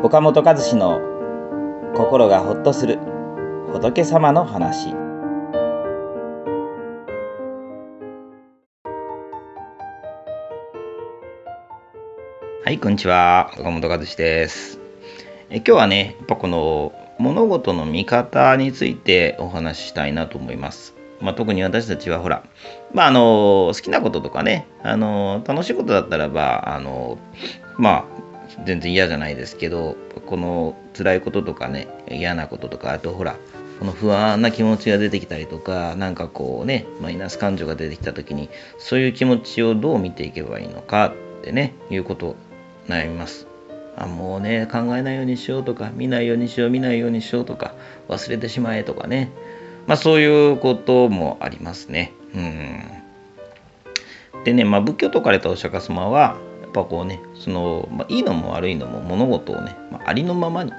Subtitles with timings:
[0.00, 1.00] 岡本和志の
[1.96, 3.00] 心がほっとする
[3.72, 4.94] 仏様の話。
[12.64, 13.50] はいこんにちは。
[13.58, 14.78] 岡本和志です。
[15.50, 20.94] え今日はねやっぱこの物事の見方についてお話ししたいなと思います。
[21.20, 22.44] まあ、特に私たちはほら、
[22.94, 27.18] まあ、あの好きなこととかねあの楽しいことだったらばあの
[27.76, 28.27] まあ
[28.64, 33.36] 全然嫌じゃないですけどこの辛いこととかね嫌なこととかあとほら
[33.78, 38.48] この不安な気持ちが出てきたりとか何かこうねマイナス感情が出てきた時に
[38.78, 42.36] そういう気持ちをどう見ていけばいいのかってねいうこと
[42.88, 43.46] 悩みます。
[43.96, 47.74] あもうね考えないようにしようとか見ないようにしよう見ないようにしようとか
[48.08, 49.30] 忘れてしまえとかね。
[49.86, 52.12] まあそういうこともありますね。
[52.34, 52.98] うん。
[54.44, 56.38] でね、まあ、仏教とかれたお釈迦様は
[56.68, 60.72] っぱこうねその、まあ、いいのも悪いのも物事をね、まあ、ありのままに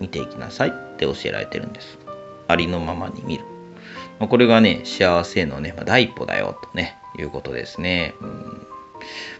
[0.00, 1.98] 見ていきなさいって教えられてるんです。
[2.48, 3.44] ありのままに見る、
[4.18, 8.66] まあ、これがね幸せのね、ま、第一歩だよとねいうことですね、うん、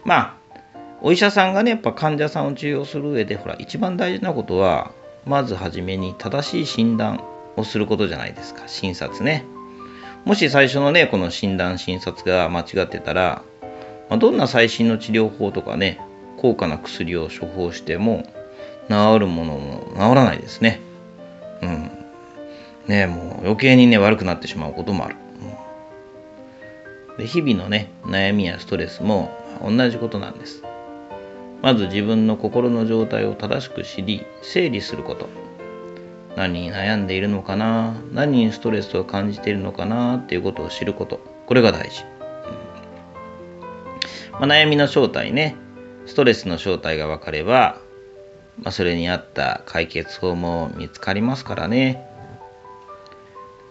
[0.03, 0.45] まあ
[1.01, 4.91] お医者さんがねやっぱ患者さんを治療する上でほら一番大事なことは
[5.25, 7.23] まずはじめに正しい診断
[7.57, 8.67] をすることじゃないですか。
[8.67, 9.45] 診察ね。
[10.23, 13.43] もし最初のねこの診断診察が間違ってたら
[14.09, 15.99] まあ、どんな最新の治療法とかね
[16.37, 18.23] 高価な薬を処方しても
[18.89, 20.79] 治るものも治らないですね。
[21.61, 21.91] うん。
[22.87, 25.15] ねもう余計にね悪くなってしまうこともある、
[27.09, 29.31] うん、で日々のね悩みやストレスも
[29.63, 30.61] 同じことなんです。
[31.63, 35.27] まず自分の心の状態を正しく知り整理すること。
[36.35, 41.21] 何に悩んでいるのかな何にストレスを感じているのかなっていうことを知ること。
[41.47, 42.03] これが大事。
[44.39, 45.55] まあ、悩みの正体ね
[46.05, 47.79] ストレスの正体が分かれば、
[48.61, 52.05] まあ、それに合った解決法も見つかりますからね。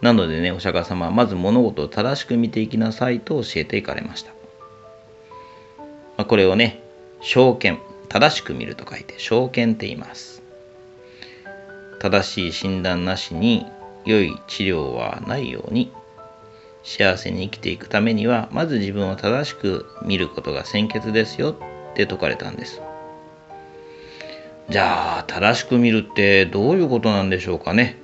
[0.00, 4.32] なのでねお釈迦様はまず物事を正しく見ていきなさいと教えていかれました、
[6.18, 6.82] まあ、これをね
[7.22, 7.78] 証券
[8.10, 10.42] 正しく見ると書いて証券って言います。
[12.00, 13.64] 正しい診断なしに
[14.04, 15.90] 良い治療はないように
[16.84, 22.80] 幸せに生きていくためにはまず自分を正しく見ることが先決ですよって説かれたんです。
[24.68, 27.96] じゃあ正しく見るってどういうことなんでしょうかね、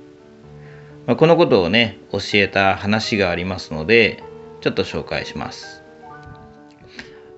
[1.07, 4.23] まあ、このことをね教えた話がありますので
[4.61, 5.81] ちょっと紹介します、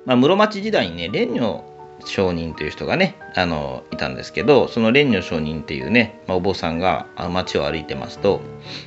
[0.06, 1.64] まあ、室町時代にね蓮如
[2.06, 8.42] 上人という人がねあのいたんですけどその蓮如上人っていうね、まあ、お坊さんが街を歩いてますと、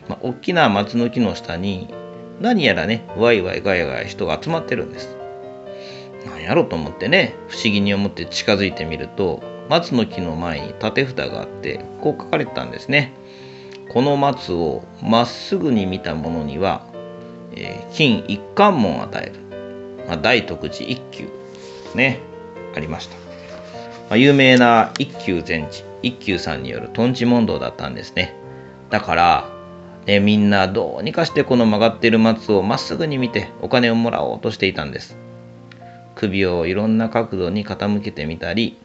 [0.06, 1.88] まあ、大きな松の木の下に
[2.40, 5.16] 何やらね、ワイワイガヤガヤ人が集まってるんです。
[6.26, 13.12] 何やろと思ってね、不思議に思って近づいてみると、松の木の前に縦札があって、こう書かれてたんですね。
[13.88, 16.86] この松をまっすぐに見た者には、
[17.52, 19.34] えー、金一貫門を与える。
[20.06, 21.28] まあ、大徳寺一休。
[21.94, 22.20] ね、
[22.74, 23.16] ありました。
[23.16, 23.22] ま
[24.10, 28.34] あ、有名な一休禅師、一休さんによるとんち問答だったんですね。
[28.90, 29.55] だから、
[30.06, 35.16] でみんなどうにかしてこの曲がっている松をまっすぐに見てお金をもらおうとしていたんです。
[36.14, 38.78] 首をいろんな角度に傾けてみたり、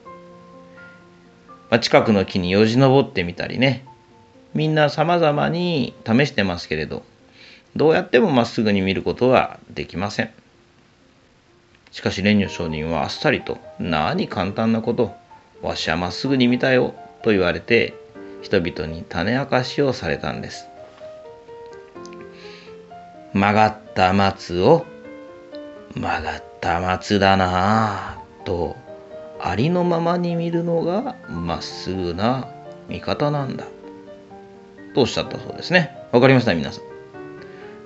[1.69, 3.85] まあ、近くの木によじ登ってみたりね。
[4.53, 7.03] みんな様々に試してますけれど
[7.77, 10.31] どうやってもまっすぐに見ることはできません。
[11.91, 15.13] しかし蓮如上人はあっさりと何簡単なこと
[15.61, 17.93] わしはまっすぐに見たよと言われて
[18.41, 20.70] 人々に種明かしをされたんです。
[23.33, 24.85] 曲がった松を
[25.95, 28.75] 曲がった松だなぁと
[29.39, 32.47] ありのままに見るのがまっすぐな
[32.87, 33.65] 見方なんだ
[34.93, 35.97] とおっしゃったそうですね。
[36.11, 36.83] わかりました皆さん。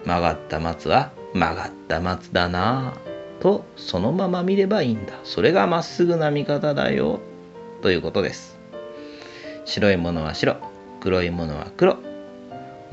[0.06, 5.14] 曲がった松は曲がった松だなぁとそのまま見ればいいんだ。
[5.24, 7.20] それがまっすぐな見方だよ
[7.82, 8.58] ということです。
[9.66, 10.58] 白いものは白
[11.00, 11.98] 黒いものは黒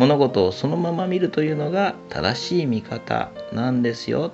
[0.03, 4.33] 物事をそのまま見るというのが正しい見方なんですよ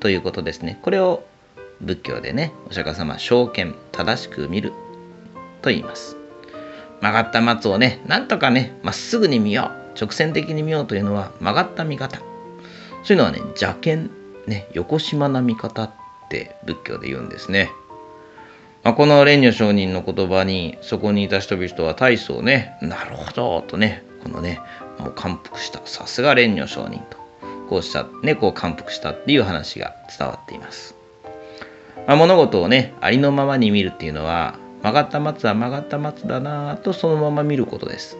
[0.00, 0.78] ということですね。
[0.82, 1.24] これを
[1.80, 4.74] 仏教でね、お釈迦様、証券、正しく見る
[5.62, 6.18] と言います。
[7.00, 12.18] 曲がった松をね、なんとかね、まっすぐに見よう、直線的に見ようというのは曲がった見方。
[13.02, 14.10] そういうのはね、邪剣、
[14.46, 15.90] ね、横島な見方っ
[16.28, 17.70] て仏教で言うんですね。
[18.82, 24.60] まあ、この蓮如上人の言葉にそこにいた人々は大層ね、なるほどとね、このね、
[24.98, 25.80] もう感服した。
[25.84, 27.18] さすが蓮如上人と。
[27.68, 30.94] こうした、ね、こう感服したっていう話が伝わっています。
[32.06, 38.18] まあ、物事をね、ありのままに見るっていうのは、曲がった松は曲がった松だなぁとそのまま見ることです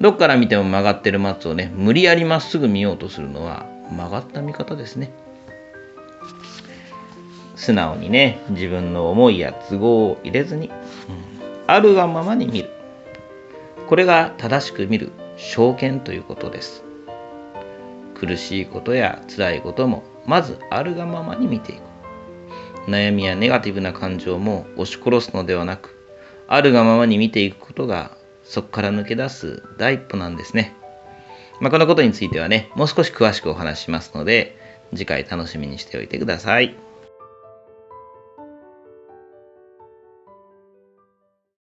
[0.00, 5.10] どっから見ても曲がってる松をね無理やりまっすぐ見ようとするのは曲がった見方ですね
[7.54, 10.74] 素直にね自分の思いや都合を入れずに、うん、
[11.66, 12.70] あるがままに見る
[13.88, 16.86] これが正しく見る証券ということです。
[18.18, 21.80] 苦しいことや辛いこともまずあるがままに見ていく
[22.90, 25.96] 悩みやネガティブな感情も押し殺すのではなく
[26.48, 30.74] あるがままに見ていくことがそこから抜け出す第一歩なんですね、
[31.60, 34.56] まあ、このことについてはねもう少し詳しくお話ししますので
[34.92, 36.74] 次回楽しみにしておいてください。